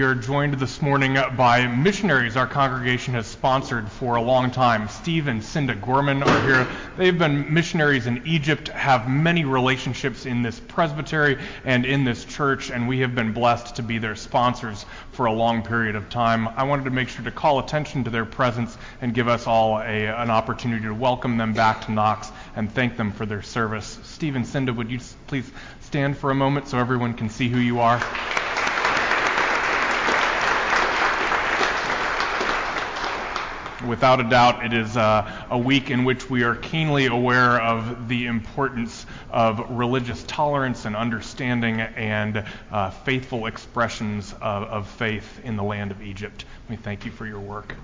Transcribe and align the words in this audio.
We 0.00 0.06
are 0.06 0.14
joined 0.14 0.54
this 0.54 0.80
morning 0.80 1.18
by 1.36 1.66
missionaries 1.66 2.34
our 2.34 2.46
congregation 2.46 3.12
has 3.12 3.26
sponsored 3.26 3.86
for 3.92 4.14
a 4.14 4.22
long 4.22 4.50
time. 4.50 4.88
Steve 4.88 5.28
and 5.28 5.44
Cinda 5.44 5.74
Gorman 5.74 6.22
are 6.22 6.40
here. 6.46 6.66
They've 6.96 7.18
been 7.18 7.52
missionaries 7.52 8.06
in 8.06 8.26
Egypt, 8.26 8.68
have 8.68 9.10
many 9.10 9.44
relationships 9.44 10.24
in 10.24 10.40
this 10.40 10.58
presbytery 10.58 11.38
and 11.66 11.84
in 11.84 12.04
this 12.04 12.24
church, 12.24 12.70
and 12.70 12.88
we 12.88 13.00
have 13.00 13.14
been 13.14 13.34
blessed 13.34 13.76
to 13.76 13.82
be 13.82 13.98
their 13.98 14.16
sponsors 14.16 14.86
for 15.12 15.26
a 15.26 15.32
long 15.34 15.62
period 15.62 15.96
of 15.96 16.08
time. 16.08 16.48
I 16.48 16.62
wanted 16.62 16.84
to 16.86 16.90
make 16.92 17.10
sure 17.10 17.26
to 17.26 17.30
call 17.30 17.58
attention 17.58 18.02
to 18.04 18.10
their 18.10 18.24
presence 18.24 18.78
and 19.02 19.12
give 19.12 19.28
us 19.28 19.46
all 19.46 19.80
a, 19.80 20.06
an 20.06 20.30
opportunity 20.30 20.84
to 20.84 20.94
welcome 20.94 21.36
them 21.36 21.52
back 21.52 21.84
to 21.84 21.92
Knox 21.92 22.32
and 22.56 22.72
thank 22.72 22.96
them 22.96 23.12
for 23.12 23.26
their 23.26 23.42
service. 23.42 23.98
Steve 24.04 24.34
and 24.34 24.46
Cinda, 24.46 24.72
would 24.72 24.90
you 24.90 24.98
please 25.26 25.50
stand 25.82 26.16
for 26.16 26.30
a 26.30 26.34
moment 26.34 26.68
so 26.68 26.78
everyone 26.78 27.12
can 27.12 27.28
see 27.28 27.50
who 27.50 27.58
you 27.58 27.80
are? 27.80 28.00
Without 33.86 34.20
a 34.20 34.24
doubt, 34.24 34.64
it 34.64 34.74
is 34.74 34.96
uh, 34.96 35.46
a 35.50 35.56
week 35.58 35.90
in 35.90 36.04
which 36.04 36.28
we 36.28 36.42
are 36.42 36.54
keenly 36.56 37.06
aware 37.06 37.60
of 37.60 38.08
the 38.08 38.26
importance 38.26 39.06
of 39.30 39.70
religious 39.70 40.22
tolerance 40.24 40.84
and 40.84 40.94
understanding 40.94 41.80
and 41.80 42.44
uh, 42.70 42.90
faithful 42.90 43.46
expressions 43.46 44.32
of, 44.34 44.64
of 44.64 44.88
faith 44.88 45.40
in 45.44 45.56
the 45.56 45.62
land 45.62 45.92
of 45.92 46.02
Egypt. 46.02 46.44
We 46.68 46.76
thank 46.76 47.06
you 47.06 47.10
for 47.10 47.26
your 47.26 47.40
work. 47.40 47.74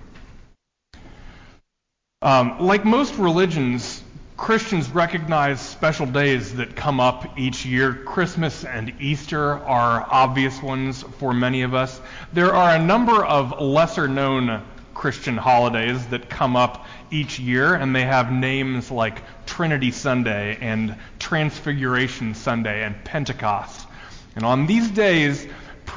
Um, 2.20 2.60
like 2.60 2.84
most 2.84 3.14
religions, 3.16 4.02
Christians 4.36 4.91
recognize 4.91 5.62
special 5.62 6.05
days 6.05 6.55
that 6.56 6.77
come 6.77 7.00
up 7.00 7.38
each 7.38 7.64
year. 7.64 7.94
Christmas 7.94 8.64
and 8.64 8.92
Easter 9.00 9.55
are 9.55 10.06
obvious 10.10 10.62
ones 10.62 11.02
for 11.19 11.33
many 11.33 11.62
of 11.62 11.72
us. 11.72 12.00
There 12.34 12.55
are 12.55 12.74
a 12.74 12.78
number 12.78 13.24
of 13.24 13.60
lesser 13.62 14.08
known 14.08 14.62
Christian 14.96 15.36
holidays 15.36 16.06
that 16.06 16.30
come 16.30 16.56
up 16.56 16.86
each 17.11 17.39
year, 17.39 17.75
and 17.75 17.94
they 17.94 18.05
have 18.05 18.33
names 18.33 18.91
like 18.91 19.22
Trinity 19.44 19.91
Sunday 19.91 20.56
and 20.61 20.97
Transfiguration 21.19 22.34
Sunday 22.34 22.83
and 22.83 23.05
Pentecost. 23.05 23.86
And 24.34 24.44
on 24.47 24.66
these 24.66 24.91
days, 24.91 25.47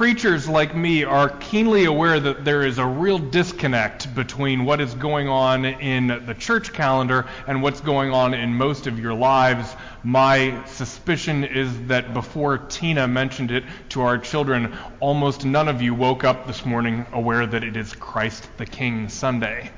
preachers 0.00 0.48
like 0.48 0.74
me 0.74 1.04
are 1.04 1.28
keenly 1.40 1.84
aware 1.84 2.18
that 2.18 2.42
there 2.42 2.62
is 2.62 2.78
a 2.78 2.86
real 2.86 3.18
disconnect 3.18 4.14
between 4.14 4.64
what 4.64 4.80
is 4.80 4.94
going 4.94 5.28
on 5.28 5.66
in 5.66 6.06
the 6.24 6.34
church 6.38 6.72
calendar 6.72 7.26
and 7.46 7.62
what's 7.62 7.82
going 7.82 8.10
on 8.10 8.32
in 8.32 8.48
most 8.48 8.86
of 8.86 8.98
your 8.98 9.12
lives. 9.12 9.76
My 10.02 10.64
suspicion 10.64 11.44
is 11.44 11.82
that 11.82 12.14
before 12.14 12.56
Tina 12.56 13.06
mentioned 13.06 13.50
it 13.50 13.62
to 13.90 14.00
our 14.00 14.16
children, 14.16 14.74
almost 15.00 15.44
none 15.44 15.68
of 15.68 15.82
you 15.82 15.92
woke 15.94 16.24
up 16.24 16.46
this 16.46 16.64
morning 16.64 17.04
aware 17.12 17.46
that 17.46 17.62
it 17.62 17.76
is 17.76 17.92
Christ 17.92 18.48
the 18.56 18.64
King 18.64 19.06
Sunday. 19.10 19.70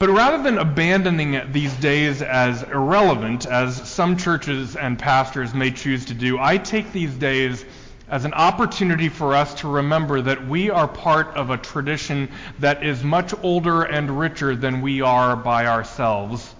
But 0.00 0.08
rather 0.08 0.42
than 0.42 0.56
abandoning 0.56 1.52
these 1.52 1.74
days 1.74 2.22
as 2.22 2.62
irrelevant, 2.62 3.44
as 3.44 3.86
some 3.86 4.16
churches 4.16 4.74
and 4.74 4.98
pastors 4.98 5.52
may 5.52 5.70
choose 5.70 6.06
to 6.06 6.14
do, 6.14 6.38
I 6.38 6.56
take 6.56 6.90
these 6.90 7.12
days 7.12 7.66
as 8.08 8.24
an 8.24 8.32
opportunity 8.32 9.10
for 9.10 9.36
us 9.36 9.52
to 9.56 9.68
remember 9.68 10.22
that 10.22 10.48
we 10.48 10.70
are 10.70 10.88
part 10.88 11.36
of 11.36 11.50
a 11.50 11.58
tradition 11.58 12.30
that 12.60 12.82
is 12.82 13.04
much 13.04 13.34
older 13.42 13.82
and 13.82 14.18
richer 14.18 14.56
than 14.56 14.80
we 14.80 15.02
are 15.02 15.36
by 15.36 15.66
ourselves. 15.66 16.54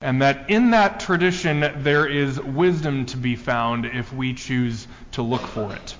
And 0.00 0.20
that 0.20 0.50
in 0.50 0.72
that 0.72 0.98
tradition 0.98 1.60
there 1.84 2.08
is 2.08 2.40
wisdom 2.40 3.06
to 3.06 3.16
be 3.16 3.36
found 3.36 3.86
if 3.86 4.12
we 4.12 4.34
choose 4.34 4.88
to 5.12 5.22
look 5.22 5.42
for 5.42 5.72
it. 5.72 5.94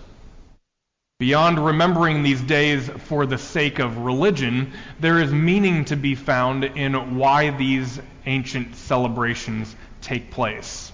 Beyond 1.23 1.65
remembering 1.65 2.25
these 2.25 2.41
days 2.41 2.89
for 3.07 3.27
the 3.27 3.39
sake 3.39 3.79
of 3.79 3.99
religion, 3.99 4.73
there 4.99 5.21
is 5.21 5.33
meaning 5.33 5.85
to 5.85 5.95
be 5.95 6.17
found 6.17 6.65
in 6.65 7.17
why 7.17 7.51
these 7.51 8.01
ancient 8.27 8.75
celebrations 8.75 9.77
take 10.01 10.33
place. 10.33 10.91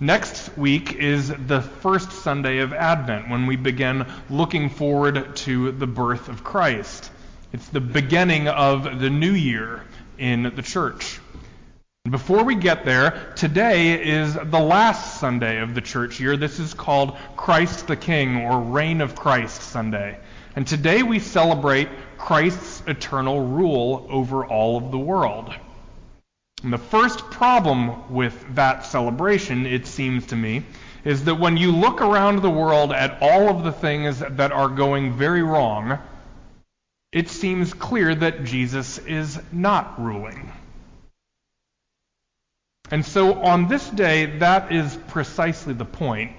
Next 0.00 0.58
week 0.58 0.94
is 0.94 1.28
the 1.28 1.60
first 1.60 2.10
Sunday 2.10 2.58
of 2.58 2.72
Advent 2.72 3.30
when 3.30 3.46
we 3.46 3.54
begin 3.54 4.04
looking 4.28 4.68
forward 4.68 5.36
to 5.36 5.70
the 5.70 5.86
birth 5.86 6.28
of 6.28 6.42
Christ. 6.42 7.12
It's 7.52 7.68
the 7.68 7.80
beginning 7.80 8.48
of 8.48 8.98
the 8.98 9.10
new 9.10 9.30
year 9.30 9.84
in 10.18 10.42
the 10.56 10.62
church. 10.62 11.20
Before 12.10 12.44
we 12.44 12.54
get 12.54 12.84
there, 12.84 13.32
today 13.34 14.00
is 14.00 14.34
the 14.34 14.60
last 14.60 15.18
Sunday 15.18 15.58
of 15.58 15.74
the 15.74 15.80
church 15.80 16.20
year. 16.20 16.36
This 16.36 16.60
is 16.60 16.72
called 16.72 17.16
Christ 17.36 17.88
the 17.88 17.96
King 17.96 18.44
or 18.44 18.60
Reign 18.60 19.00
of 19.00 19.16
Christ 19.16 19.60
Sunday. 19.60 20.16
And 20.54 20.64
today 20.64 21.02
we 21.02 21.18
celebrate 21.18 21.88
Christ's 22.16 22.84
eternal 22.86 23.40
rule 23.40 24.06
over 24.08 24.46
all 24.46 24.76
of 24.76 24.92
the 24.92 24.98
world. 24.98 25.52
And 26.62 26.72
the 26.72 26.78
first 26.78 27.28
problem 27.30 28.14
with 28.14 28.54
that 28.54 28.84
celebration, 28.84 29.66
it 29.66 29.88
seems 29.88 30.26
to 30.26 30.36
me, 30.36 30.62
is 31.04 31.24
that 31.24 31.34
when 31.34 31.56
you 31.56 31.72
look 31.72 32.00
around 32.00 32.40
the 32.40 32.50
world 32.50 32.92
at 32.92 33.18
all 33.20 33.48
of 33.48 33.64
the 33.64 33.72
things 33.72 34.20
that 34.20 34.52
are 34.52 34.68
going 34.68 35.14
very 35.14 35.42
wrong, 35.42 35.98
it 37.10 37.28
seems 37.30 37.74
clear 37.74 38.14
that 38.14 38.44
Jesus 38.44 38.98
is 38.98 39.40
not 39.50 40.00
ruling. 40.00 40.52
And 42.90 43.04
so 43.04 43.42
on 43.42 43.68
this 43.68 43.88
day, 43.88 44.38
that 44.38 44.72
is 44.72 44.96
precisely 45.08 45.74
the 45.74 45.84
point. 45.84 46.32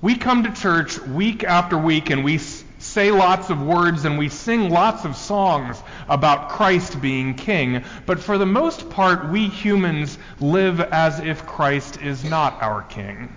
We 0.00 0.16
come 0.16 0.44
to 0.44 0.52
church 0.52 0.98
week 0.98 1.44
after 1.44 1.76
week 1.76 2.10
and 2.10 2.24
we 2.24 2.38
say 2.38 3.10
lots 3.10 3.50
of 3.50 3.60
words 3.60 4.04
and 4.04 4.16
we 4.16 4.28
sing 4.28 4.70
lots 4.70 5.04
of 5.04 5.16
songs 5.16 5.82
about 6.08 6.50
Christ 6.50 7.00
being 7.00 7.34
king, 7.34 7.84
but 8.06 8.20
for 8.20 8.38
the 8.38 8.46
most 8.46 8.88
part, 8.90 9.28
we 9.28 9.48
humans 9.48 10.16
live 10.40 10.80
as 10.80 11.20
if 11.20 11.44
Christ 11.44 12.00
is 12.00 12.24
not 12.24 12.62
our 12.62 12.82
king. 12.82 13.36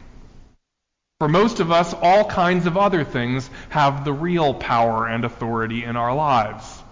For 1.19 1.28
most 1.28 1.59
of 1.59 1.72
us, 1.72 1.94
all 1.94 2.25
kinds 2.25 2.66
of 2.66 2.78
other 2.78 3.03
things 3.03 3.50
have 3.69 4.06
the 4.06 4.13
real 4.13 4.53
power 4.53 5.07
and 5.07 5.25
authority 5.25 5.84
in 5.84 5.95
our 5.95 6.13
lives. 6.13 6.82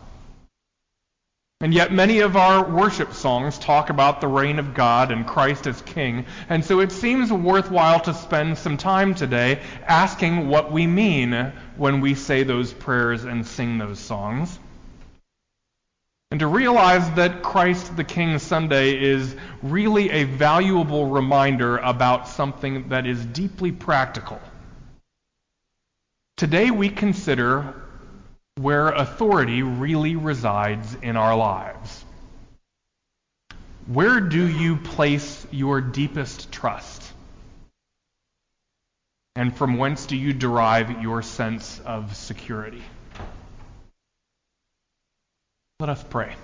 And 1.62 1.76
yet, 1.76 1.94
many 1.94 2.22
of 2.22 2.36
our 2.36 2.68
worship 2.68 3.14
songs 3.14 3.60
talk 3.60 3.92
about 3.92 4.20
the 4.20 4.28
reign 4.28 4.58
of 4.58 4.74
God 4.74 5.12
and 5.12 5.28
Christ 5.28 5.68
as 5.68 5.80
King, 5.84 6.26
and 6.50 6.66
so 6.66 6.80
it 6.80 6.92
seems 6.92 7.32
worthwhile 7.32 8.00
to 8.00 8.16
spend 8.16 8.58
some 8.58 8.78
time 8.78 9.14
today 9.14 9.62
asking 9.86 10.48
what 10.48 10.72
we 10.72 10.88
mean 10.88 11.54
when 11.78 12.02
we 12.02 12.16
say 12.16 12.42
those 12.42 12.74
prayers 12.74 13.26
and 13.26 13.46
sing 13.46 13.78
those 13.78 14.00
songs. 14.00 14.58
And 16.32 16.40
to 16.40 16.48
realize 16.48 17.12
that 17.12 17.44
Christ 17.44 17.96
the 17.96 18.06
King 18.06 18.40
Sunday 18.40 19.00
is 19.00 19.36
really 19.62 20.10
a 20.10 20.24
valuable 20.24 21.06
reminder 21.06 21.78
about 21.78 22.28
something 22.28 22.90
that 22.90 23.06
is 23.06 23.24
deeply 23.24 23.72
practical. 23.72 24.42
Today 26.38 26.72
we 26.72 26.90
consider 26.90 27.76
where 28.62 28.90
authority 28.90 29.64
really 29.64 30.16
resides 30.16 30.96
in 31.02 31.18
our 31.18 31.36
lives. 31.36 32.06
Where 33.88 34.20
do 34.20 34.48
you 34.48 34.78
place 34.78 35.46
your 35.52 35.82
deepest 35.82 36.52
trust? 36.52 37.12
And 39.36 39.56
from 39.56 39.78
whence 39.78 40.06
do 40.06 40.16
you 40.16 40.34
derive 40.34 41.02
your 41.02 41.22
sense 41.22 41.80
of 41.86 42.16
security? 42.16 42.84
Let 45.80 45.90
us 45.90 46.04
pray. 46.04 46.36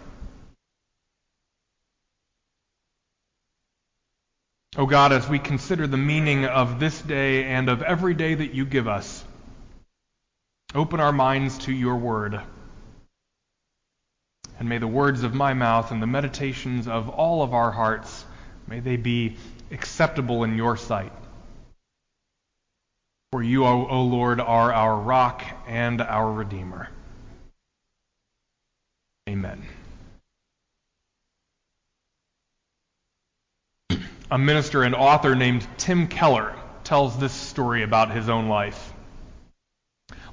O 4.77 4.83
oh 4.83 4.85
God, 4.85 5.11
as 5.11 5.27
we 5.27 5.39
consider 5.39 5.87
the 5.87 5.97
meaning 5.97 6.45
of 6.45 6.79
this 6.79 7.01
day 7.01 7.45
and 7.45 7.69
of 7.69 7.81
every 7.81 8.13
day 8.13 8.35
that 8.35 8.53
you 8.53 8.65
give 8.65 8.87
us, 8.87 9.23
Open 10.75 10.99
our 10.99 11.11
minds 11.11 11.57
to 11.59 11.71
your 11.71 11.95
word. 11.95 12.41
And 14.59 14.67
may 14.67 14.79
the 14.79 14.87
words 14.87 15.23
of 15.23 15.33
my 15.33 15.53
mouth 15.53 15.91
and 15.91 16.01
the 16.01 16.07
meditations 16.07 16.87
of 16.87 17.09
all 17.09 17.43
of 17.43 17.53
our 17.53 17.71
hearts, 17.71 18.25
may 18.67 18.79
they 18.79 18.97
be 18.97 19.37
acceptable 19.71 20.43
in 20.43 20.57
your 20.57 20.75
sight. 20.75 21.11
For 23.31 23.43
you, 23.43 23.65
O, 23.65 23.87
o 23.87 24.03
Lord, 24.03 24.39
are 24.39 24.73
our 24.73 24.97
rock 24.99 25.43
and 25.67 26.01
our 26.01 26.31
Redeemer. 26.31 26.89
Amen. 29.29 29.63
A 34.31 34.37
minister 34.37 34.83
and 34.83 34.95
author 34.95 35.35
named 35.35 35.67
Tim 35.77 36.07
Keller 36.07 36.55
tells 36.83 37.17
this 37.17 37.33
story 37.33 37.83
about 37.83 38.11
his 38.11 38.27
own 38.27 38.47
life. 38.47 38.93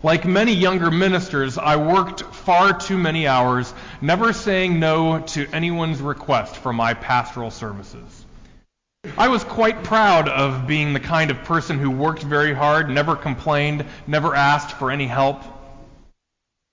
Like 0.05 0.27
many 0.27 0.53
younger 0.53 0.91
ministers, 0.91 1.57
I 1.57 1.77
worked 1.77 2.21
far 2.25 2.79
too 2.79 2.99
many 2.99 3.27
hours, 3.27 3.73
never 4.03 4.35
saying 4.35 4.79
no 4.79 5.21
to 5.29 5.47
anyone's 5.51 6.03
request 6.03 6.57
for 6.57 6.75
my 6.75 6.93
pastoral 6.93 7.51
services. 7.51 8.27
I 9.17 9.29
was 9.29 9.45
quite 9.45 9.83
proud 9.83 10.29
of 10.29 10.67
being 10.67 10.93
the 10.93 11.01
kind 11.01 11.31
of 11.31 11.45
person 11.45 11.79
who 11.79 11.91
worked 11.91 12.23
very 12.23 12.53
hard, 12.53 12.91
never 12.91 13.17
complained, 13.17 13.87
never 14.07 14.35
asked 14.35 14.77
for 14.77 14.91
any 14.91 15.07
help. 15.07 15.43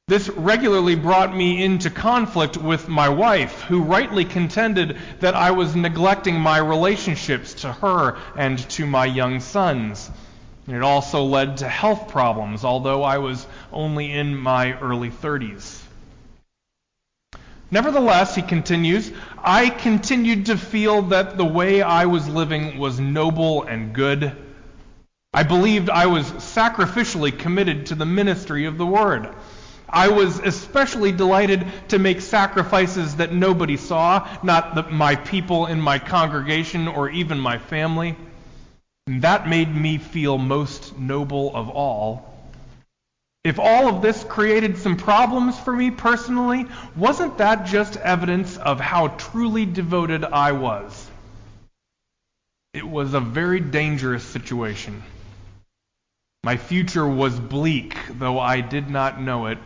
This 0.09 0.27
regularly 0.27 0.95
brought 0.95 1.33
me 1.33 1.63
into 1.63 1.89
conflict 1.89 2.57
with 2.57 2.89
my 2.89 3.07
wife, 3.07 3.61
who 3.61 3.81
rightly 3.81 4.25
contended 4.25 4.97
that 5.21 5.35
I 5.35 5.51
was 5.51 5.73
neglecting 5.73 6.37
my 6.37 6.57
relationships 6.57 7.53
to 7.61 7.71
her 7.71 8.17
and 8.35 8.59
to 8.71 8.85
my 8.85 9.05
young 9.05 9.39
sons. 9.39 10.11
It 10.67 10.83
also 10.83 11.23
led 11.23 11.57
to 11.57 11.67
health 11.67 12.07
problems, 12.07 12.63
although 12.63 13.03
I 13.03 13.17
was 13.17 13.47
only 13.73 14.11
in 14.11 14.37
my 14.37 14.73
early 14.79 15.09
30s. 15.09 15.81
Nevertheless, 17.71 18.35
he 18.35 18.41
continues, 18.41 19.11
I 19.37 19.69
continued 19.69 20.47
to 20.47 20.57
feel 20.57 21.03
that 21.03 21.37
the 21.37 21.45
way 21.45 21.81
I 21.81 22.05
was 22.05 22.27
living 22.27 22.77
was 22.77 22.99
noble 22.99 23.63
and 23.63 23.93
good. 23.93 24.35
I 25.33 25.43
believed 25.43 25.89
I 25.89 26.07
was 26.07 26.29
sacrificially 26.31 27.37
committed 27.37 27.85
to 27.87 27.95
the 27.95 28.05
ministry 28.05 28.65
of 28.65 28.77
the 28.77 28.85
Word. 28.85 29.33
I 29.89 30.09
was 30.09 30.39
especially 30.39 31.13
delighted 31.13 31.65
to 31.89 31.99
make 31.99 32.21
sacrifices 32.21 33.15
that 33.15 33.33
nobody 33.33 33.77
saw, 33.77 34.27
not 34.43 34.75
the, 34.75 34.83
my 34.83 35.15
people 35.15 35.65
in 35.65 35.81
my 35.81 35.99
congregation 35.99 36.87
or 36.87 37.09
even 37.09 37.39
my 37.39 37.57
family. 37.57 38.15
And 39.07 39.23
that 39.23 39.47
made 39.47 39.73
me 39.73 39.97
feel 39.97 40.37
most 40.37 40.97
noble 40.97 41.55
of 41.55 41.69
all. 41.69 42.31
If 43.43 43.59
all 43.59 43.87
of 43.87 44.03
this 44.03 44.23
created 44.23 44.77
some 44.77 44.97
problems 44.97 45.59
for 45.59 45.75
me 45.75 45.89
personally, 45.89 46.67
wasn't 46.95 47.39
that 47.39 47.65
just 47.65 47.97
evidence 47.97 48.57
of 48.57 48.79
how 48.79 49.07
truly 49.07 49.65
devoted 49.65 50.23
I 50.23 50.51
was? 50.51 51.09
It 52.73 52.87
was 52.87 53.13
a 53.15 53.19
very 53.19 53.59
dangerous 53.59 54.23
situation. 54.23 55.01
My 56.43 56.57
future 56.57 57.07
was 57.07 57.39
bleak, 57.39 57.97
though 58.09 58.39
I 58.39 58.61
did 58.61 58.89
not 58.89 59.19
know 59.19 59.47
it. 59.47 59.57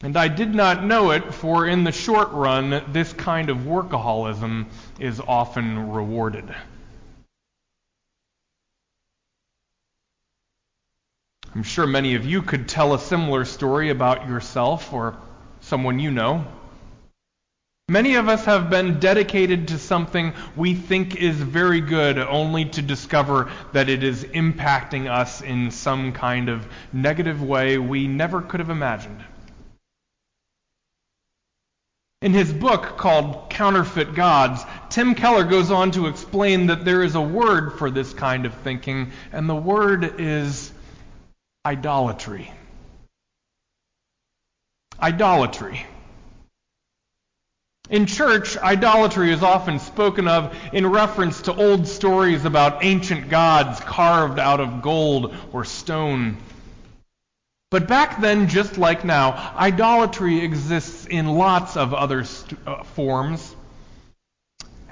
And 0.00 0.16
I 0.16 0.28
did 0.28 0.54
not 0.54 0.84
know 0.84 1.10
it, 1.10 1.34
for 1.34 1.66
in 1.66 1.84
the 1.84 1.92
short 1.92 2.30
run, 2.32 2.84
this 2.92 3.12
kind 3.12 3.50
of 3.50 3.58
workaholism 3.58 4.66
is 4.98 5.20
often 5.20 5.90
rewarded. 5.90 6.52
I'm 11.54 11.62
sure 11.62 11.86
many 11.86 12.14
of 12.14 12.24
you 12.24 12.40
could 12.40 12.66
tell 12.66 12.94
a 12.94 12.98
similar 12.98 13.44
story 13.44 13.90
about 13.90 14.26
yourself 14.26 14.92
or 14.92 15.16
someone 15.60 15.98
you 15.98 16.10
know. 16.10 16.46
Many 17.90 18.14
of 18.14 18.28
us 18.28 18.46
have 18.46 18.70
been 18.70 19.00
dedicated 19.00 19.68
to 19.68 19.78
something 19.78 20.32
we 20.56 20.74
think 20.74 21.16
is 21.16 21.36
very 21.36 21.82
good 21.82 22.16
only 22.16 22.64
to 22.66 22.80
discover 22.80 23.50
that 23.72 23.90
it 23.90 24.02
is 24.02 24.24
impacting 24.24 25.10
us 25.10 25.42
in 25.42 25.70
some 25.70 26.12
kind 26.12 26.48
of 26.48 26.66
negative 26.90 27.42
way 27.42 27.76
we 27.76 28.06
never 28.06 28.40
could 28.40 28.60
have 28.60 28.70
imagined. 28.70 29.22
In 32.22 32.32
his 32.32 32.50
book 32.50 32.96
called 32.96 33.50
Counterfeit 33.50 34.14
Gods, 34.14 34.64
Tim 34.88 35.14
Keller 35.14 35.44
goes 35.44 35.70
on 35.70 35.90
to 35.90 36.06
explain 36.06 36.68
that 36.68 36.86
there 36.86 37.02
is 37.02 37.14
a 37.14 37.20
word 37.20 37.78
for 37.78 37.90
this 37.90 38.14
kind 38.14 38.46
of 38.46 38.54
thinking, 38.54 39.10
and 39.32 39.46
the 39.46 39.56
word 39.56 40.18
is 40.18 40.72
idolatry. 41.64 42.50
Idolatry. 45.00 45.86
In 47.90 48.06
church, 48.06 48.56
idolatry 48.56 49.32
is 49.32 49.42
often 49.42 49.78
spoken 49.78 50.26
of 50.26 50.56
in 50.72 50.86
reference 50.86 51.42
to 51.42 51.54
old 51.54 51.86
stories 51.86 52.44
about 52.44 52.84
ancient 52.84 53.28
gods 53.28 53.80
carved 53.80 54.38
out 54.38 54.60
of 54.60 54.82
gold 54.82 55.34
or 55.52 55.64
stone. 55.64 56.36
But 57.70 57.86
back 57.88 58.20
then, 58.20 58.48
just 58.48 58.76
like 58.76 59.04
now, 59.04 59.52
idolatry 59.56 60.40
exists 60.40 61.06
in 61.06 61.26
lots 61.26 61.76
of 61.76 61.94
other 61.94 62.24
st- 62.24 62.58
uh, 62.66 62.82
forms. 62.82 63.54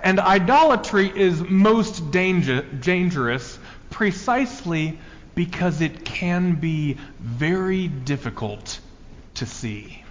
And 0.03 0.19
idolatry 0.19 1.11
is 1.15 1.41
most 1.43 2.11
danger- 2.11 2.63
dangerous 2.63 3.59
precisely 3.91 4.99
because 5.41 5.81
it 5.81 6.05
can 6.05 6.57
be 6.57 6.99
very 7.19 7.89
difficult 7.89 8.79
to 9.33 9.47
see. 9.47 10.05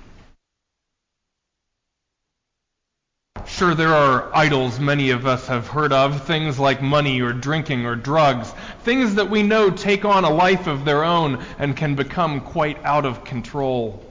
Sure, 3.45 3.75
there 3.75 3.93
are 3.93 4.35
idols 4.35 4.79
many 4.79 5.11
of 5.11 5.27
us 5.27 5.45
have 5.45 5.67
heard 5.67 5.93
of, 5.93 6.25
things 6.25 6.57
like 6.57 6.81
money 6.81 7.21
or 7.21 7.31
drinking 7.31 7.85
or 7.85 7.93
drugs, 7.95 8.51
things 8.81 9.13
that 9.13 9.29
we 9.29 9.43
know 9.43 9.69
take 9.69 10.03
on 10.03 10.25
a 10.25 10.31
life 10.31 10.65
of 10.65 10.83
their 10.83 11.03
own 11.03 11.45
and 11.59 11.77
can 11.77 11.93
become 11.93 12.41
quite 12.41 12.83
out 12.83 13.05
of 13.05 13.23
control. 13.23 14.03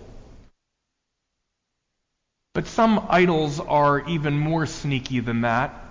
But 2.55 2.69
some 2.69 3.05
idols 3.09 3.59
are 3.59 4.09
even 4.09 4.39
more 4.39 4.67
sneaky 4.67 5.19
than 5.19 5.41
that. 5.41 5.88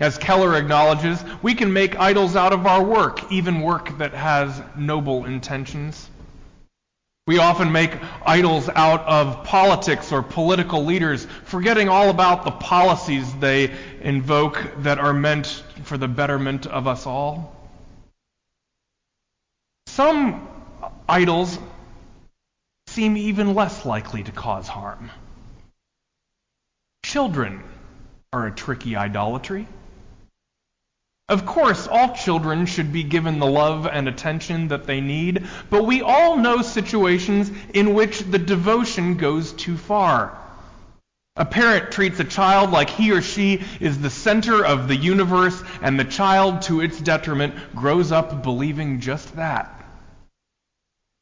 As 0.00 0.16
Keller 0.16 0.54
acknowledges, 0.54 1.24
we 1.42 1.54
can 1.54 1.72
make 1.72 1.98
idols 1.98 2.36
out 2.36 2.52
of 2.52 2.66
our 2.66 2.84
work, 2.84 3.32
even 3.32 3.60
work 3.62 3.98
that 3.98 4.14
has 4.14 4.62
noble 4.76 5.24
intentions. 5.24 6.08
We 7.26 7.40
often 7.40 7.72
make 7.72 7.90
idols 8.24 8.68
out 8.68 9.04
of 9.06 9.44
politics 9.44 10.12
or 10.12 10.22
political 10.22 10.84
leaders, 10.84 11.26
forgetting 11.44 11.88
all 11.88 12.10
about 12.10 12.44
the 12.44 12.52
policies 12.52 13.34
they 13.34 13.74
invoke 14.00 14.66
that 14.78 14.98
are 14.98 15.12
meant 15.12 15.62
for 15.82 15.98
the 15.98 16.08
betterment 16.08 16.66
of 16.66 16.86
us 16.86 17.04
all. 17.04 17.54
Some 19.88 20.48
idols 21.08 21.58
seem 22.86 23.16
even 23.16 23.54
less 23.54 23.84
likely 23.84 24.22
to 24.22 24.32
cause 24.32 24.68
harm. 24.68 25.10
Children 27.04 27.62
are 28.32 28.46
a 28.46 28.52
tricky 28.52 28.96
idolatry. 28.96 29.66
Of 31.28 31.44
course, 31.44 31.86
all 31.86 32.14
children 32.14 32.64
should 32.64 32.90
be 32.90 33.02
given 33.02 33.38
the 33.38 33.46
love 33.46 33.86
and 33.86 34.08
attention 34.08 34.68
that 34.68 34.86
they 34.86 35.02
need, 35.02 35.46
but 35.68 35.84
we 35.84 36.00
all 36.00 36.38
know 36.38 36.62
situations 36.62 37.50
in 37.74 37.92
which 37.92 38.20
the 38.20 38.38
devotion 38.38 39.16
goes 39.18 39.52
too 39.52 39.76
far. 39.76 40.38
A 41.36 41.44
parent 41.44 41.92
treats 41.92 42.18
a 42.18 42.24
child 42.24 42.70
like 42.70 42.88
he 42.88 43.12
or 43.12 43.20
she 43.20 43.62
is 43.78 44.00
the 44.00 44.08
center 44.08 44.64
of 44.64 44.88
the 44.88 44.96
universe, 44.96 45.62
and 45.82 46.00
the 46.00 46.04
child, 46.04 46.62
to 46.62 46.80
its 46.80 46.98
detriment, 46.98 47.54
grows 47.74 48.10
up 48.10 48.42
believing 48.42 48.98
just 48.98 49.36
that. 49.36 49.77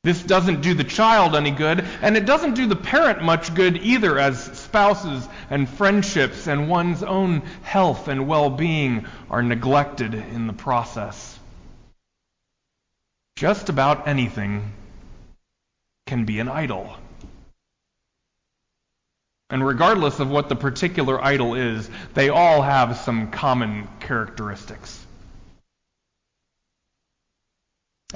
This 0.06 0.22
doesn't 0.22 0.60
do 0.60 0.72
the 0.72 0.84
child 0.84 1.34
any 1.34 1.50
good, 1.50 1.84
and 2.00 2.16
it 2.16 2.26
doesn't 2.26 2.54
do 2.54 2.68
the 2.68 2.76
parent 2.76 3.24
much 3.24 3.52
good 3.56 3.78
either, 3.78 4.20
as 4.20 4.40
spouses 4.56 5.28
and 5.50 5.68
friendships 5.68 6.46
and 6.46 6.68
one's 6.68 7.02
own 7.02 7.40
health 7.62 8.06
and 8.06 8.28
well 8.28 8.48
being 8.48 9.06
are 9.28 9.42
neglected 9.42 10.14
in 10.14 10.46
the 10.46 10.52
process. 10.52 11.36
Just 13.34 13.68
about 13.68 14.06
anything 14.06 14.74
can 16.06 16.24
be 16.24 16.38
an 16.38 16.48
idol. 16.48 16.94
And 19.50 19.66
regardless 19.66 20.20
of 20.20 20.30
what 20.30 20.48
the 20.48 20.54
particular 20.54 21.20
idol 21.20 21.56
is, 21.56 21.90
they 22.14 22.28
all 22.28 22.62
have 22.62 22.96
some 22.98 23.32
common 23.32 23.88
characteristics. 23.98 25.05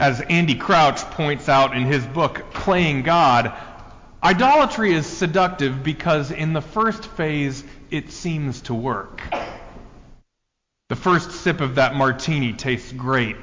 As 0.00 0.23
Andy 0.23 0.54
Crouch 0.54 1.02
points 1.11 1.47
out 1.50 1.76
in 1.76 1.85
his 1.85 2.07
book, 2.07 2.54
Playing 2.54 3.02
God, 3.02 3.52
idolatry 4.23 4.95
is 4.95 5.04
seductive 5.04 5.83
because 5.83 6.30
in 6.30 6.54
the 6.54 6.62
first 6.62 7.04
phase 7.04 7.62
it 7.90 8.11
seems 8.11 8.62
to 8.62 8.73
work. 8.73 9.21
The 10.88 10.97
first 10.97 11.30
sip 11.30 11.61
of 11.61 11.75
that 11.75 11.95
martini 11.95 12.54
tastes 12.54 12.92
great. 12.92 13.37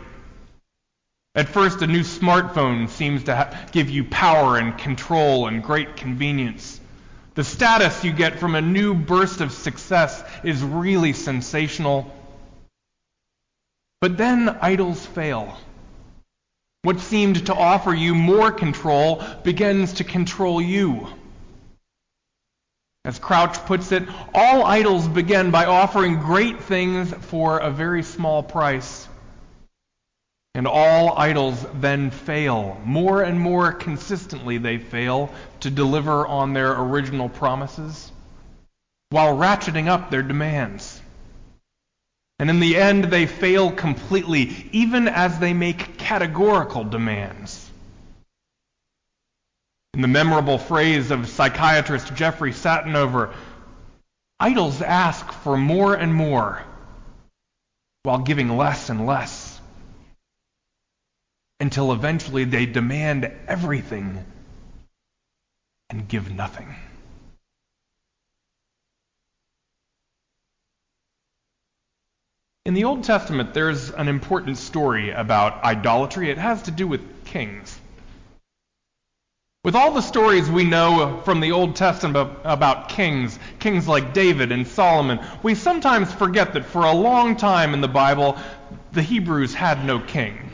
At 1.36 1.48
first, 1.48 1.84
a 1.84 1.88
new 1.88 2.02
smartphone 2.02 2.90
seems 2.90 3.26
to 3.26 3.36
ha- 3.36 3.68
give 3.72 3.92
you 3.92 4.06
power 4.06 4.58
and 4.58 4.76
control 4.76 5.46
and 5.46 5.62
great 5.62 5.96
convenience. 5.96 6.82
The 7.36 7.44
status 7.44 8.04
you 8.04 8.12
get 8.12 8.40
from 8.40 8.56
a 8.56 8.64
new 8.64 8.96
burst 8.96 9.42
of 9.42 9.52
success 9.52 10.24
is 10.44 10.64
really 10.64 11.14
sensational. 11.14 12.12
But 14.02 14.18
then 14.18 14.50
idols 14.60 15.06
fail. 15.06 15.56
What 16.88 17.01
seemed 17.01 17.48
to 17.48 17.53
offer 17.53 17.94
you 17.94 18.15
more 18.15 18.50
control 18.50 19.22
begins 19.44 19.91
to 19.96 20.06
control 20.06 20.62
you. 20.62 21.10
As 23.03 23.20
Crouch 23.20 23.58
puts 23.65 23.91
it, 23.91 24.03
all 24.34 24.63
idols 24.63 25.06
begin 25.06 25.51
by 25.51 25.65
offering 25.65 26.20
great 26.20 26.63
things 26.63 27.13
for 27.25 27.58
a 27.58 27.72
very 27.72 28.03
small 28.03 28.41
price. 28.41 29.06
And 30.56 30.65
all 30.65 31.17
idols 31.17 31.65
then 31.74 32.10
fail. 32.10 32.79
More 32.86 33.22
and 33.22 33.38
more 33.38 33.74
consistently, 33.74 34.58
they 34.58 34.77
fail 34.77 35.29
to 35.60 35.70
deliver 35.70 36.25
on 36.25 36.53
their 36.53 36.72
original 36.72 37.27
promises 37.27 38.13
while 39.10 39.36
ratcheting 39.36 39.89
up 39.89 40.10
their 40.10 40.24
demands. 40.24 40.97
And 42.39 42.50
in 42.50 42.60
the 42.60 42.77
end, 42.77 43.06
they 43.06 43.25
fail 43.25 43.72
completely, 43.72 44.70
even 44.72 45.08
as 45.08 45.39
they 45.39 45.53
make 45.53 45.98
categorical 45.98 46.84
demands. 46.84 47.70
In 49.96 50.01
the 50.01 50.08
memorable 50.08 50.60
phrase 50.60 51.10
of 51.10 51.27
psychiatrist 51.27 52.13
Jeffrey 52.13 52.51
Satinover, 52.51 53.34
idols 54.39 54.84
ask 54.84 55.32
for 55.32 55.58
more 55.58 55.96
and 55.96 56.13
more 56.13 56.63
while 58.03 58.20
giving 58.20 58.56
less 58.56 58.89
and 58.89 59.08
less 59.08 59.60
until 61.60 61.91
eventually 61.91 62.44
they 62.44 62.67
demand 62.67 63.32
everything 63.48 64.24
and 65.89 66.08
give 66.08 66.32
nothing. 66.32 66.75
In 72.68 72.74
the 72.74 72.84
Old 72.84 73.06
Testament, 73.06 73.54
there's 73.54 73.92
an 73.92 74.10
important 74.10 74.58
story 74.58 75.12
about 75.12 75.64
idolatry. 75.64 76.30
It 76.30 76.38
has 76.38 76.64
to 76.64 76.72
do 76.72 76.86
with 76.86 77.24
kings. 77.24 77.80
With 79.64 79.74
all 79.74 79.94
the 79.94 80.02
stories 80.02 80.50
we 80.50 80.66
know 80.66 81.22
from 81.24 81.40
the 81.40 81.54
Old 81.54 81.78
Testament 81.78 82.30
about 82.44 82.90
kings, 82.90 83.40
kings 83.60 83.88
like 83.88 84.14
David 84.14 84.52
and 84.52 84.68
Solomon, 84.68 85.22
we 85.44 85.56
sometimes 85.56 86.12
forget 86.12 86.52
that 86.56 86.66
for 86.66 86.84
a 86.84 86.92
long 86.92 87.38
time 87.38 87.74
in 87.74 87.80
the 87.80 87.88
Bible, 87.88 88.38
the 88.92 89.02
Hebrews 89.02 89.54
had 89.54 89.86
no 89.86 90.02
king. 90.02 90.47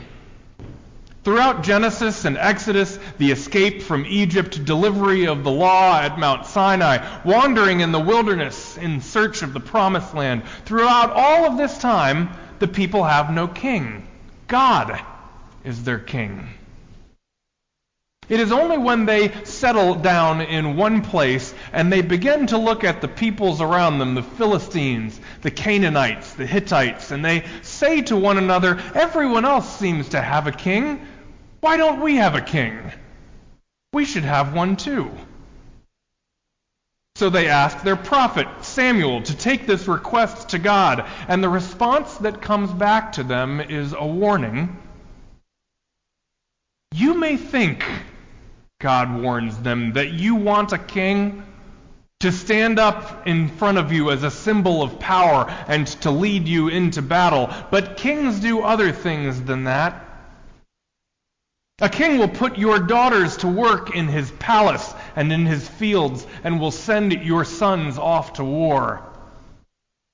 Throughout 1.24 1.62
Genesis 1.62 2.26
and 2.26 2.36
Exodus, 2.36 2.98
the 3.16 3.32
escape 3.32 3.80
from 3.80 4.04
Egypt, 4.06 4.62
delivery 4.66 5.26
of 5.26 5.42
the 5.42 5.50
law 5.50 5.98
at 5.98 6.18
Mount 6.18 6.44
Sinai, 6.44 6.98
wandering 7.24 7.80
in 7.80 7.92
the 7.92 7.98
wilderness 7.98 8.76
in 8.76 9.00
search 9.00 9.40
of 9.40 9.54
the 9.54 9.60
promised 9.60 10.12
land, 10.12 10.42
throughout 10.66 11.10
all 11.10 11.46
of 11.46 11.56
this 11.56 11.78
time, 11.78 12.28
the 12.58 12.68
people 12.68 13.04
have 13.04 13.32
no 13.32 13.48
king. 13.48 14.06
God 14.48 15.00
is 15.64 15.82
their 15.82 15.98
king. 15.98 16.46
It 18.28 18.40
is 18.40 18.52
only 18.52 18.78
when 18.78 19.04
they 19.04 19.32
settle 19.44 19.94
down 19.94 20.40
in 20.40 20.76
one 20.76 21.02
place 21.02 21.54
and 21.72 21.92
they 21.92 22.00
begin 22.00 22.46
to 22.48 22.58
look 22.58 22.82
at 22.84 23.00
the 23.00 23.08
peoples 23.08 23.60
around 23.60 23.98
them, 23.98 24.14
the 24.14 24.22
Philistines, 24.22 25.20
the 25.42 25.50
Canaanites, 25.50 26.32
the 26.32 26.46
Hittites, 26.46 27.10
and 27.10 27.24
they 27.24 27.44
say 27.62 28.00
to 28.02 28.16
one 28.16 28.38
another, 28.38 28.80
Everyone 28.94 29.44
else 29.44 29.78
seems 29.78 30.10
to 30.10 30.20
have 30.20 30.46
a 30.46 30.52
king. 30.52 31.06
Why 31.64 31.78
don't 31.78 32.02
we 32.02 32.16
have 32.16 32.34
a 32.34 32.42
king? 32.42 32.92
We 33.94 34.04
should 34.04 34.24
have 34.24 34.52
one 34.52 34.76
too. 34.76 35.10
So 37.16 37.30
they 37.30 37.48
ask 37.48 37.82
their 37.82 37.96
prophet, 37.96 38.46
Samuel, 38.60 39.22
to 39.22 39.34
take 39.34 39.66
this 39.66 39.88
request 39.88 40.50
to 40.50 40.58
God, 40.58 41.06
and 41.26 41.42
the 41.42 41.48
response 41.48 42.18
that 42.18 42.42
comes 42.42 42.70
back 42.70 43.12
to 43.12 43.22
them 43.22 43.62
is 43.62 43.94
a 43.94 44.04
warning. 44.04 44.76
You 46.92 47.14
may 47.14 47.38
think, 47.38 47.82
God 48.78 49.22
warns 49.22 49.56
them, 49.56 49.94
that 49.94 50.12
you 50.12 50.34
want 50.34 50.74
a 50.74 50.78
king 50.78 51.44
to 52.20 52.30
stand 52.30 52.78
up 52.78 53.26
in 53.26 53.48
front 53.48 53.78
of 53.78 53.90
you 53.90 54.10
as 54.10 54.22
a 54.22 54.30
symbol 54.30 54.82
of 54.82 54.98
power 54.98 55.50
and 55.66 55.86
to 56.02 56.10
lead 56.10 56.46
you 56.46 56.68
into 56.68 57.00
battle, 57.00 57.48
but 57.70 57.96
kings 57.96 58.40
do 58.40 58.60
other 58.60 58.92
things 58.92 59.40
than 59.40 59.64
that. 59.64 60.03
A 61.80 61.88
king 61.88 62.18
will 62.18 62.28
put 62.28 62.56
your 62.56 62.78
daughters 62.78 63.36
to 63.38 63.48
work 63.48 63.96
in 63.96 64.06
his 64.06 64.30
palace 64.32 64.94
and 65.16 65.32
in 65.32 65.44
his 65.44 65.68
fields, 65.68 66.24
and 66.44 66.60
will 66.60 66.70
send 66.70 67.12
your 67.12 67.44
sons 67.44 67.98
off 67.98 68.34
to 68.34 68.44
war. 68.44 69.02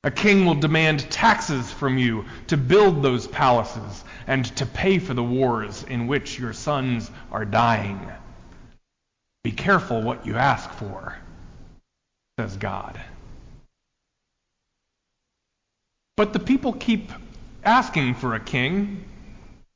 A 0.02 0.10
king 0.10 0.46
will 0.46 0.54
demand 0.54 1.10
taxes 1.10 1.70
from 1.70 1.98
you 1.98 2.24
to 2.46 2.56
build 2.56 3.02
those 3.02 3.26
palaces 3.26 4.04
and 4.26 4.44
to 4.56 4.64
pay 4.64 4.98
for 4.98 5.12
the 5.12 5.22
wars 5.22 5.82
in 5.82 6.06
which 6.06 6.38
your 6.38 6.54
sons 6.54 7.10
are 7.30 7.44
dying. 7.44 8.10
Be 9.44 9.52
careful 9.52 10.00
what 10.00 10.24
you 10.24 10.36
ask 10.36 10.70
for, 10.70 11.18
says 12.38 12.56
God. 12.56 12.98
But 16.16 16.32
the 16.32 16.38
people 16.38 16.72
keep 16.72 17.12
asking 17.62 18.14
for 18.14 18.34
a 18.34 18.40
king, 18.40 19.04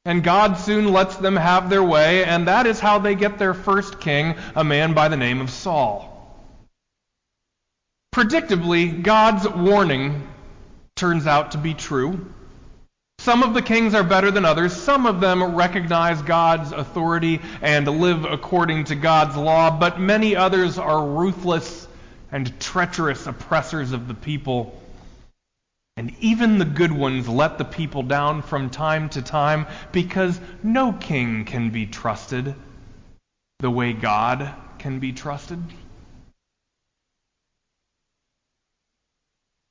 and 0.05 0.23
God 0.23 0.59
soon 0.59 0.93
lets 0.93 1.17
them 1.17 1.37
have 1.37 1.71
their 1.71 1.83
way, 1.83 2.25
and 2.25 2.47
that 2.47 2.67
is 2.67 2.79
how 2.79 2.99
they 2.99 3.15
get 3.15 3.39
their 3.39 3.55
first 3.55 4.01
king, 4.01 4.35
a 4.55 4.63
man 4.63 4.93
by 4.93 5.09
the 5.09 5.17
name 5.17 5.41
of 5.41 5.49
Saul. 5.51 6.11
Predictably, 8.15 9.03
God's 9.03 9.49
warning 9.49 10.29
turns 10.95 11.27
out 11.27 11.53
to 11.53 11.59
be 11.59 11.73
true. 11.73 12.31
Some 13.19 13.43
of 13.43 13.55
the 13.55 13.63
kings 13.63 13.95
are 13.95 14.05
better 14.05 14.31
than 14.31 14.45
others. 14.45 14.75
Some 14.75 15.07
of 15.07 15.21
them 15.21 15.57
recognize 15.57 16.21
God's 16.21 16.73
authority 16.73 17.41
and 17.63 17.89
live 17.89 18.27
according 18.27 18.85
to 18.85 18.95
God's 18.95 19.37
law, 19.37 19.71
but 19.71 19.99
many 19.99 20.37
others 20.37 20.79
are 20.79 21.03
ruthless 21.03 21.89
and 22.31 22.61
treacherous 22.61 23.27
oppressors 23.27 23.93
of 23.93 24.07
the 24.07 24.15
people 24.15 24.79
and 25.97 26.15
even 26.21 26.59
the 26.59 26.65
good 26.65 26.93
ones 26.93 27.29
let 27.29 27.59
the 27.59 27.65
people 27.65 28.03
down 28.03 28.43
from 28.43 28.69
time 28.69 29.09
to 29.11 29.23
time 29.23 29.67
because 29.93 30.41
no 30.63 30.93
king 30.93 31.45
can 31.45 31.71
be 31.71 31.87
trusted 31.87 32.55
the 33.61 33.71
way 33.71 33.93
God 33.93 34.53
can 34.79 34.99
be 34.99 35.13
trusted. 35.13 35.63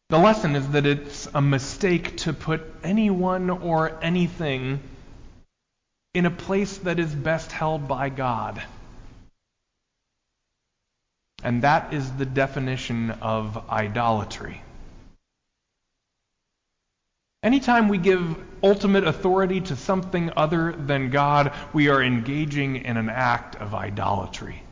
The 0.10 0.18
lesson 0.18 0.56
is 0.56 0.70
that 0.70 0.86
it's 0.86 1.28
a 1.34 1.42
mistake 1.42 2.18
to 2.18 2.34
put 2.34 2.62
anyone 2.84 3.50
or 3.50 3.98
anything 4.02 4.80
in 6.14 6.26
a 6.26 6.32
place 6.32 6.78
that 6.80 7.00
is 7.00 7.14
best 7.14 7.52
held 7.52 7.88
by 7.88 8.10
God. 8.10 8.64
And 11.44 11.64
that 11.64 11.94
is 11.94 12.12
the 12.12 12.26
definition 12.26 13.12
of 13.12 13.70
idolatry. 13.70 14.62
Anytime 17.44 17.90
we 17.90 17.98
give 17.98 18.38
ultimate 18.64 19.06
authority 19.06 19.60
to 19.60 19.76
something 19.76 20.32
other 20.38 20.72
than 20.72 21.10
God, 21.10 21.52
we 21.74 21.90
are 21.90 22.02
engaging 22.02 22.78
in 22.78 22.96
an 22.96 23.10
act 23.10 23.58
of 23.58 23.76
idolatry. 23.76 24.64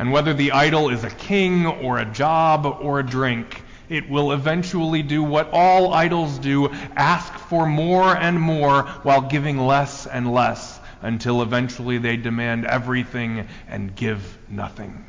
And 0.00 0.10
whether 0.10 0.34
the 0.34 0.52
idol 0.52 0.90
is 0.90 1.04
a 1.04 1.10
king 1.10 1.66
or 1.66 1.98
a 1.98 2.04
job 2.04 2.66
or 2.66 2.98
a 2.98 3.06
drink, 3.06 3.62
it 3.88 4.10
will 4.10 4.32
eventually 4.32 5.02
do 5.02 5.22
what 5.22 5.50
all 5.52 5.94
idols 5.94 6.38
do 6.38 6.68
ask 6.96 7.32
for 7.32 7.64
more 7.64 8.16
and 8.16 8.40
more 8.40 8.82
while 9.02 9.20
giving 9.20 9.58
less 9.58 10.06
and 10.06 10.32
less 10.32 10.80
until 11.02 11.42
eventually 11.42 11.98
they 11.98 12.16
demand 12.16 12.66
everything 12.66 13.46
and 13.68 13.94
give 13.94 14.38
nothing. 14.48 15.04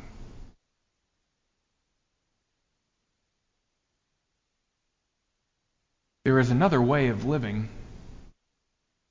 There 6.30 6.38
is 6.38 6.52
another 6.52 6.80
way 6.80 7.08
of 7.08 7.24
living, 7.24 7.68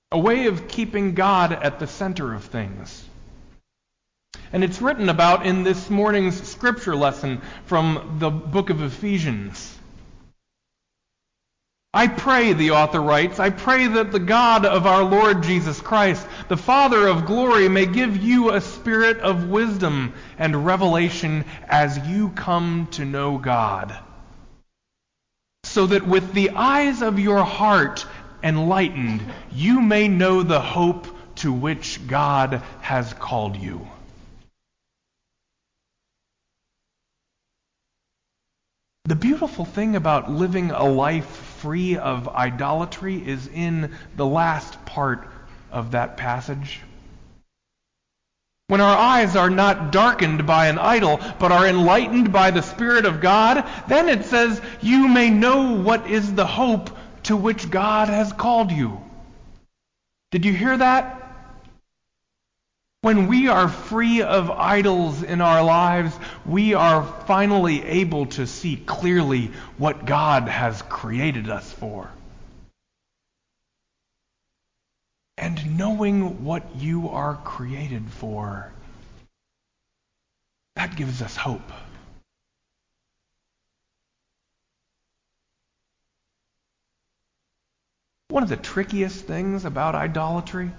a 0.10 0.18
way 0.18 0.46
of 0.46 0.70
keeping 0.70 1.16
God 1.16 1.52
at 1.52 1.78
the 1.78 1.86
center 1.86 2.34
of 2.34 2.46
things. 2.46 3.04
And 4.54 4.64
it's 4.64 4.82
written 4.82 5.10
about 5.10 5.46
in 5.46 5.64
this 5.64 5.90
morning's 5.90 6.42
scripture 6.42 6.96
lesson 6.96 7.42
from 7.66 8.20
the 8.20 8.30
book 8.30 8.70
of 8.70 8.82
Ephesians. 8.82 9.78
I 11.94 12.08
pray, 12.08 12.54
the 12.54 12.72
author 12.72 13.02
writes, 13.02 13.38
I 13.38 13.50
pray 13.50 13.88
that 13.88 14.14
the 14.14 14.20
God 14.20 14.66
of 14.66 14.88
our 14.88 15.04
Lord 15.04 15.44
Jesus 15.44 15.82
Christ, 15.82 16.26
the 16.48 16.56
Father 16.56 17.06
of 17.06 17.26
glory, 17.26 17.68
may 17.68 17.86
give 17.86 18.16
you 18.16 18.52
a 18.52 18.62
spirit 18.62 19.18
of 19.18 19.50
wisdom 19.50 20.14
and 20.38 20.66
revelation 20.66 21.44
as 21.68 21.98
you 22.08 22.30
come 22.30 22.88
to 22.92 23.04
know 23.04 23.38
God 23.38 24.00
so 25.70 25.86
that 25.86 26.08
with 26.08 26.34
the 26.34 26.50
eyes 26.50 27.04
of 27.04 27.20
your 27.20 27.44
heart 27.44 28.06
enlightened, 28.42 29.22
you 29.52 29.80
may 29.82 30.08
know 30.08 30.42
the 30.42 30.60
hope 30.60 31.08
to 31.36 31.54
which 31.54 32.06
God 32.08 32.64
has 32.82 33.14
called 33.14 33.56
you. 33.56 33.88
The 39.06 39.16
beautiful 39.16 39.64
thing 39.66 39.96
about 39.96 40.32
living 40.32 40.72
a 40.72 40.86
life 40.86 41.30
free 41.62 41.98
of 41.98 42.28
idolatry 42.28 43.16
is 43.28 43.48
in 43.48 43.94
the 44.16 44.26
last 44.26 44.84
part 44.86 45.28
of 45.72 45.92
that 45.92 46.18
passage. 46.18 46.82
When 48.70 48.82
our 48.82 48.96
eyes 48.96 49.36
are 49.36 49.50
not 49.50 49.92
darkened 49.92 50.46
by 50.46 50.68
an 50.68 50.78
idol, 50.78 51.20
but 51.40 51.52
are 51.52 51.66
enlightened 51.66 52.32
by 52.32 52.52
the 52.52 52.62
Spirit 52.62 53.06
of 53.06 53.20
God, 53.20 53.68
then 53.88 54.08
it 54.08 54.26
says, 54.26 54.62
You 54.80 55.08
may 55.08 55.32
know 55.32 55.72
what 55.78 56.08
is 56.08 56.36
the 56.36 56.46
hope 56.46 56.92
to 57.24 57.36
which 57.36 57.72
God 57.72 58.10
has 58.10 58.32
called 58.32 58.72
you. 58.72 59.02
Did 60.30 60.46
you 60.46 60.54
hear 60.54 60.78
that? 60.78 61.16
When 63.02 63.26
we 63.26 63.48
are 63.48 63.70
free 63.70 64.22
of 64.22 64.52
idols 64.52 65.24
in 65.24 65.42
our 65.42 65.64
lives, 65.64 66.16
we 66.46 66.76
are 66.76 67.04
finally 67.26 67.84
able 67.84 68.28
to 68.38 68.46
see 68.46 68.76
clearly 68.76 69.50
what 69.80 70.06
God 70.06 70.48
has 70.48 70.84
created 70.84 71.50
us 71.50 71.74
for. 71.74 72.12
And 75.40 75.78
knowing 75.78 76.44
what 76.44 76.76
you 76.76 77.08
are 77.10 77.36
created 77.36 78.04
for, 78.12 78.74
that 80.76 80.98
gives 80.98 81.22
us 81.22 81.38
hope. 81.38 81.72
One 88.28 88.44
of 88.44 88.50
the 88.50 88.58
trickiest 88.58 89.26
things 89.26 89.64
about 89.64 89.96
idolatry 89.96 90.72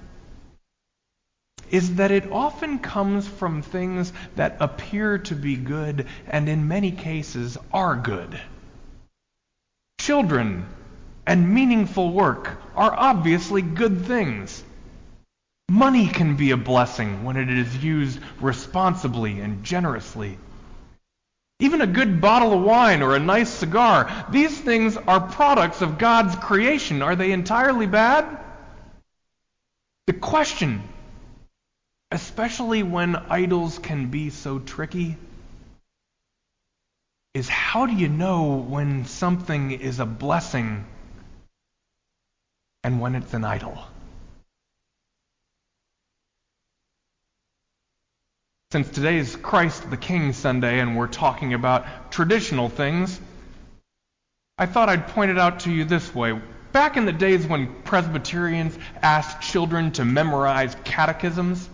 is 1.70 1.94
that 1.94 2.10
it 2.10 2.30
often 2.30 2.80
comes 2.80 3.26
from 3.26 3.62
things 3.62 4.12
that 4.36 4.58
appear 4.60 5.18
to 5.18 5.34
be 5.34 5.56
good 5.56 6.06
and 6.28 6.50
in 6.50 6.68
many 6.68 6.92
cases 6.92 7.56
are 7.72 7.96
good. 7.96 8.38
Children 9.98 10.66
and 11.30 11.54
meaningful 11.54 12.12
work 12.12 12.60
are 12.74 12.92
obviously 12.92 13.62
good 13.62 14.04
things. 14.04 14.64
Money 15.70 16.08
can 16.08 16.36
be 16.36 16.50
a 16.50 16.56
blessing 16.56 17.24
when 17.24 17.36
it 17.36 17.48
is 17.48 17.82
used 17.82 18.18
responsibly 18.40 19.40
and 19.40 19.64
generously. 19.64 20.36
Even 21.60 21.80
a 21.80 21.86
good 21.86 22.20
bottle 22.20 22.52
of 22.52 22.62
wine 22.62 23.00
or 23.00 23.14
a 23.14 23.20
nice 23.20 23.48
cigar, 23.48 24.26
these 24.30 24.60
things 24.60 24.96
are 24.96 25.20
products 25.20 25.80
of 25.80 25.98
God's 25.98 26.34
creation. 26.34 27.00
Are 27.00 27.14
they 27.14 27.32
entirely 27.32 27.86
bad? 27.86 28.26
The 30.06 30.14
question 30.14 30.82
especially 32.10 32.82
when 32.82 33.14
idols 33.14 33.78
can 33.78 34.10
be 34.10 34.30
so 34.30 34.58
tricky, 34.58 35.16
is 37.34 37.48
how 37.48 37.86
do 37.86 37.94
you 37.94 38.08
know 38.08 38.56
when 38.56 39.06
something 39.06 39.70
is 39.70 40.00
a 40.00 40.06
blessing 40.06 40.84
and 42.84 43.00
when 43.00 43.14
it's 43.14 43.34
an 43.34 43.44
idol? 43.44 43.78
Since 48.72 48.90
today's 48.90 49.34
Christ 49.34 49.90
the 49.90 49.96
King 49.96 50.32
Sunday 50.32 50.78
and 50.78 50.96
we're 50.96 51.08
talking 51.08 51.54
about 51.54 52.12
traditional 52.12 52.68
things, 52.68 53.20
I 54.58 54.66
thought 54.66 54.88
I'd 54.88 55.08
point 55.08 55.32
it 55.32 55.38
out 55.38 55.60
to 55.60 55.72
you 55.72 55.84
this 55.84 56.14
way. 56.14 56.40
Back 56.70 56.96
in 56.96 57.04
the 57.04 57.12
days 57.12 57.46
when 57.46 57.82
Presbyterians 57.82 58.78
asked 59.02 59.40
children 59.40 59.90
to 59.92 60.04
memorize 60.04 60.76
catechisms, 60.84 61.68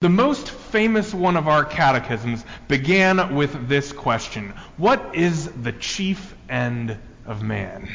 the 0.00 0.08
most 0.08 0.50
famous 0.50 1.14
one 1.14 1.36
of 1.36 1.46
our 1.46 1.64
catechisms 1.64 2.44
began 2.66 3.36
with 3.36 3.68
this 3.68 3.92
question 3.92 4.54
What 4.78 5.14
is 5.14 5.48
the 5.62 5.72
chief 5.72 6.34
end 6.48 6.98
of 7.24 7.42
man? 7.42 7.88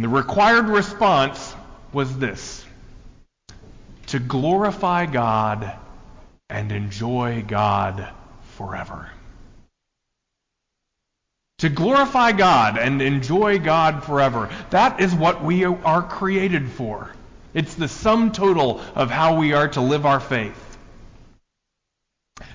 And 0.00 0.04
the 0.06 0.16
required 0.16 0.64
response 0.64 1.54
was 1.92 2.16
this 2.16 2.64
to 4.06 4.18
glorify 4.18 5.04
God 5.04 5.76
and 6.48 6.72
enjoy 6.72 7.44
God 7.46 8.08
forever. 8.56 9.10
To 11.58 11.68
glorify 11.68 12.32
God 12.32 12.78
and 12.78 13.02
enjoy 13.02 13.58
God 13.58 14.02
forever. 14.02 14.48
That 14.70 15.02
is 15.02 15.14
what 15.14 15.44
we 15.44 15.66
are 15.66 16.02
created 16.02 16.70
for. 16.70 17.12
It's 17.52 17.74
the 17.74 17.86
sum 17.86 18.32
total 18.32 18.80
of 18.94 19.10
how 19.10 19.36
we 19.36 19.52
are 19.52 19.68
to 19.68 19.82
live 19.82 20.06
our 20.06 20.20
faith. 20.20 20.69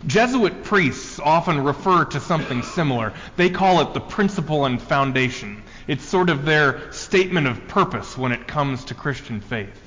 Jesuit 0.07 0.63
priests 0.63 1.19
often 1.19 1.63
refer 1.63 2.05
to 2.05 2.19
something 2.19 2.61
similar. 2.61 3.13
They 3.37 3.49
call 3.49 3.81
it 3.81 3.93
the 3.93 3.99
principle 3.99 4.65
and 4.65 4.81
foundation. 4.81 5.63
It's 5.87 6.03
sort 6.03 6.29
of 6.29 6.45
their 6.45 6.91
statement 6.91 7.47
of 7.47 7.67
purpose 7.67 8.17
when 8.17 8.31
it 8.31 8.47
comes 8.47 8.85
to 8.85 8.93
Christian 8.93 9.41
faith. 9.41 9.81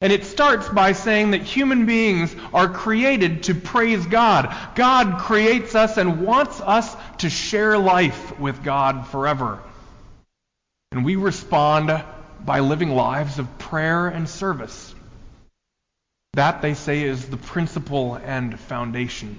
And 0.00 0.12
it 0.12 0.24
starts 0.24 0.68
by 0.68 0.92
saying 0.92 1.32
that 1.32 1.42
human 1.42 1.84
beings 1.84 2.34
are 2.54 2.68
created 2.68 3.42
to 3.44 3.54
praise 3.54 4.06
God. 4.06 4.54
God 4.74 5.18
creates 5.18 5.74
us 5.74 5.98
and 5.98 6.22
wants 6.22 6.60
us 6.60 6.96
to 7.18 7.28
share 7.28 7.76
life 7.76 8.38
with 8.38 8.64
God 8.64 9.06
forever. 9.08 9.58
And 10.90 11.04
we 11.04 11.16
respond 11.16 12.02
by 12.40 12.60
living 12.60 12.90
lives 12.90 13.38
of 13.38 13.58
prayer 13.58 14.08
and 14.08 14.26
service. 14.28 14.94
That, 16.34 16.62
they 16.62 16.74
say, 16.74 17.02
is 17.02 17.28
the 17.28 17.36
principle 17.36 18.14
and 18.14 18.58
foundation. 18.58 19.38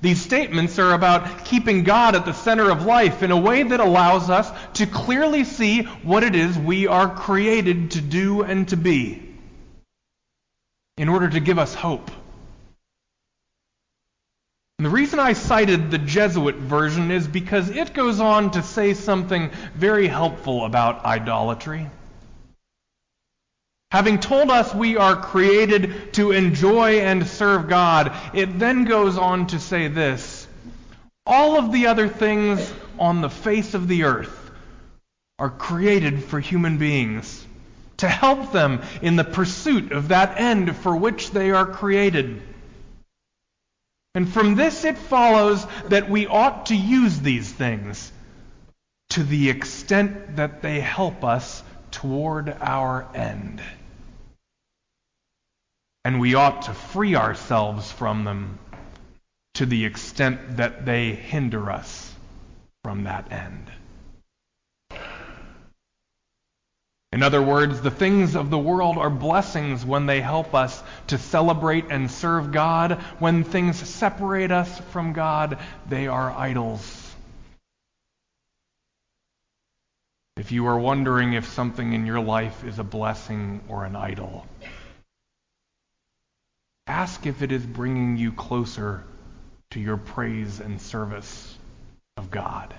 These 0.00 0.20
statements 0.20 0.78
are 0.78 0.92
about 0.92 1.44
keeping 1.44 1.82
God 1.82 2.14
at 2.14 2.24
the 2.24 2.32
center 2.32 2.70
of 2.70 2.84
life 2.84 3.22
in 3.22 3.30
a 3.30 3.36
way 3.36 3.62
that 3.62 3.80
allows 3.80 4.28
us 4.28 4.50
to 4.74 4.86
clearly 4.86 5.44
see 5.44 5.82
what 5.82 6.22
it 6.22 6.34
is 6.34 6.58
we 6.58 6.86
are 6.86 7.14
created 7.14 7.92
to 7.92 8.00
do 8.00 8.42
and 8.42 8.68
to 8.68 8.76
be 8.76 9.22
in 10.98 11.08
order 11.08 11.28
to 11.28 11.40
give 11.40 11.58
us 11.58 11.74
hope. 11.74 12.10
And 14.78 14.84
the 14.84 14.90
reason 14.90 15.18
I 15.18 15.32
cited 15.32 15.90
the 15.90 15.98
Jesuit 15.98 16.56
version 16.56 17.10
is 17.10 17.26
because 17.26 17.70
it 17.70 17.94
goes 17.94 18.20
on 18.20 18.50
to 18.52 18.62
say 18.62 18.92
something 18.92 19.50
very 19.74 20.06
helpful 20.06 20.66
about 20.66 21.04
idolatry. 21.04 21.88
Having 23.96 24.20
told 24.20 24.50
us 24.50 24.74
we 24.74 24.98
are 24.98 25.16
created 25.16 26.12
to 26.12 26.30
enjoy 26.30 27.00
and 27.00 27.26
serve 27.26 27.66
God, 27.66 28.12
it 28.34 28.58
then 28.58 28.84
goes 28.84 29.16
on 29.16 29.46
to 29.46 29.58
say 29.58 29.88
this 29.88 30.46
All 31.24 31.56
of 31.56 31.72
the 31.72 31.86
other 31.86 32.06
things 32.06 32.70
on 32.98 33.22
the 33.22 33.30
face 33.30 33.72
of 33.72 33.88
the 33.88 34.02
earth 34.02 34.50
are 35.38 35.48
created 35.48 36.22
for 36.22 36.38
human 36.40 36.76
beings, 36.76 37.46
to 37.96 38.06
help 38.06 38.52
them 38.52 38.82
in 39.00 39.16
the 39.16 39.24
pursuit 39.24 39.92
of 39.92 40.08
that 40.08 40.38
end 40.38 40.76
for 40.76 40.94
which 40.94 41.30
they 41.30 41.50
are 41.52 41.64
created. 41.64 42.42
And 44.14 44.30
from 44.30 44.56
this 44.56 44.84
it 44.84 44.98
follows 44.98 45.66
that 45.88 46.10
we 46.10 46.26
ought 46.26 46.66
to 46.66 46.76
use 46.76 47.18
these 47.20 47.50
things 47.50 48.12
to 49.08 49.22
the 49.22 49.48
extent 49.48 50.36
that 50.36 50.60
they 50.60 50.80
help 50.80 51.24
us 51.24 51.62
toward 51.92 52.54
our 52.60 53.08
end. 53.14 53.62
And 56.06 56.20
we 56.20 56.36
ought 56.36 56.62
to 56.62 56.72
free 56.72 57.16
ourselves 57.16 57.90
from 57.90 58.22
them 58.22 58.60
to 59.54 59.66
the 59.66 59.84
extent 59.84 60.58
that 60.58 60.86
they 60.86 61.10
hinder 61.10 61.68
us 61.68 62.14
from 62.84 63.02
that 63.02 63.32
end. 63.32 63.72
In 67.10 67.24
other 67.24 67.42
words, 67.42 67.80
the 67.80 67.90
things 67.90 68.36
of 68.36 68.50
the 68.50 68.58
world 68.58 68.98
are 68.98 69.10
blessings 69.10 69.84
when 69.84 70.06
they 70.06 70.20
help 70.20 70.54
us 70.54 70.80
to 71.08 71.18
celebrate 71.18 71.86
and 71.90 72.08
serve 72.08 72.52
God. 72.52 73.02
When 73.18 73.42
things 73.42 73.76
separate 73.76 74.52
us 74.52 74.78
from 74.92 75.12
God, 75.12 75.58
they 75.88 76.06
are 76.06 76.30
idols. 76.30 77.16
If 80.36 80.52
you 80.52 80.66
are 80.66 80.78
wondering 80.78 81.32
if 81.32 81.48
something 81.48 81.94
in 81.94 82.06
your 82.06 82.20
life 82.20 82.62
is 82.62 82.78
a 82.78 82.84
blessing 82.84 83.60
or 83.66 83.84
an 83.84 83.96
idol, 83.96 84.46
ask 86.86 87.26
if 87.26 87.42
it 87.42 87.52
is 87.52 87.64
bringing 87.64 88.16
you 88.16 88.32
closer 88.32 89.04
to 89.70 89.80
your 89.80 89.96
praise 89.96 90.60
and 90.60 90.80
service 90.80 91.58
of 92.16 92.30
God. 92.30 92.74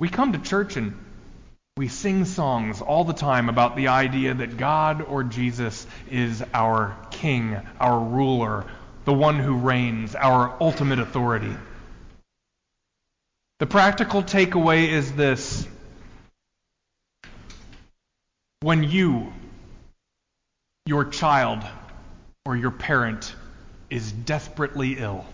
We 0.00 0.08
come 0.08 0.32
to 0.32 0.38
church 0.38 0.76
and 0.76 0.96
we 1.76 1.88
sing 1.88 2.24
songs 2.24 2.80
all 2.80 3.04
the 3.04 3.12
time 3.12 3.48
about 3.48 3.76
the 3.76 3.88
idea 3.88 4.34
that 4.34 4.56
God 4.56 5.02
or 5.02 5.24
Jesus 5.24 5.86
is 6.10 6.44
our 6.52 6.96
king, 7.10 7.56
our 7.80 7.98
ruler, 7.98 8.64
the 9.04 9.12
one 9.12 9.38
who 9.38 9.56
reigns, 9.56 10.14
our 10.14 10.56
ultimate 10.60 10.98
authority. 10.98 11.54
The 13.58 13.66
practical 13.66 14.22
takeaway 14.22 14.88
is 14.88 15.12
this. 15.12 15.66
When 18.60 18.82
you, 18.82 19.32
your 20.86 21.04
child, 21.04 21.64
or 22.44 22.56
your 22.56 22.72
parent 22.72 23.34
is 23.90 24.10
desperately 24.10 24.98
ill, 24.98 25.24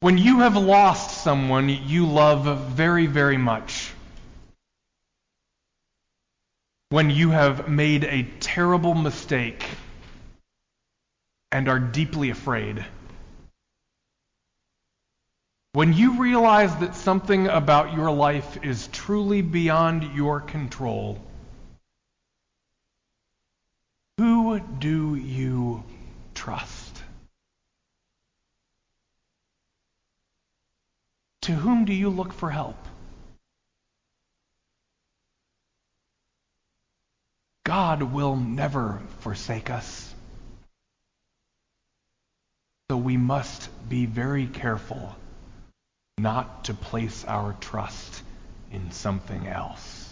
when 0.00 0.18
you 0.18 0.40
have 0.40 0.56
lost 0.56 1.22
someone 1.22 1.68
you 1.68 2.04
love 2.04 2.72
very, 2.72 3.06
very 3.06 3.38
much. 3.38 3.90
When 6.90 7.08
you 7.08 7.30
have 7.30 7.68
made 7.68 8.04
a 8.04 8.24
terrible 8.40 8.94
mistake 8.94 9.64
and 11.50 11.68
are 11.68 11.78
deeply 11.78 12.30
afraid. 12.30 12.84
When 15.74 15.92
you 15.92 16.20
realize 16.20 16.72
that 16.76 16.94
something 16.94 17.48
about 17.48 17.94
your 17.94 18.08
life 18.08 18.62
is 18.62 18.86
truly 18.92 19.42
beyond 19.42 20.04
your 20.14 20.40
control, 20.40 21.20
who 24.18 24.60
do 24.60 25.16
you 25.16 25.82
trust? 26.32 27.02
To 31.42 31.52
whom 31.54 31.86
do 31.86 31.92
you 31.92 32.08
look 32.08 32.32
for 32.32 32.50
help? 32.50 32.78
God 37.64 38.00
will 38.00 38.36
never 38.36 39.02
forsake 39.22 39.70
us. 39.70 40.14
So 42.88 42.96
we 42.96 43.16
must 43.16 43.68
be 43.88 44.06
very 44.06 44.46
careful 44.46 45.16
not 46.18 46.64
to 46.64 46.74
place 46.74 47.24
our 47.26 47.54
trust 47.60 48.22
in 48.70 48.90
something 48.92 49.46
else. 49.48 50.03